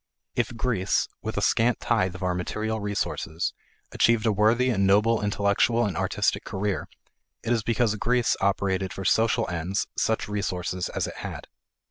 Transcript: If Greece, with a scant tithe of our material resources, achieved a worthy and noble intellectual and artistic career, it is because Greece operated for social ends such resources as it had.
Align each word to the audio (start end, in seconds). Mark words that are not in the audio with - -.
If 0.33 0.57
Greece, 0.57 1.07
with 1.21 1.37
a 1.37 1.43
scant 1.43 1.79
tithe 1.79 2.15
of 2.15 2.23
our 2.23 2.33
material 2.33 2.79
resources, 2.79 3.53
achieved 3.91 4.25
a 4.25 4.31
worthy 4.31 4.71
and 4.71 4.87
noble 4.87 5.21
intellectual 5.21 5.85
and 5.85 5.95
artistic 5.95 6.43
career, 6.43 6.87
it 7.43 7.53
is 7.53 7.61
because 7.61 7.93
Greece 7.97 8.35
operated 8.41 8.93
for 8.93 9.05
social 9.05 9.47
ends 9.47 9.85
such 9.95 10.27
resources 10.27 10.89
as 10.89 11.05
it 11.05 11.17
had. 11.17 11.45